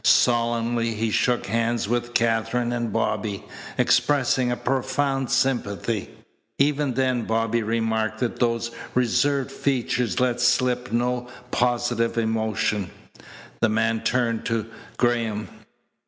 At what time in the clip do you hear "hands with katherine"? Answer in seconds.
1.45-2.71